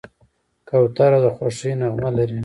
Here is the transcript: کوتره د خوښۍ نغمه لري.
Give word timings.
کوتره 0.69 1.19
د 1.23 1.25
خوښۍ 1.35 1.71
نغمه 1.81 2.09
لري. 2.17 2.39